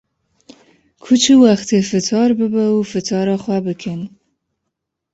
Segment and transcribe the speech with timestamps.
[1.03, 4.01] ku çi wextê fitar bibe û fitara xwe bikin.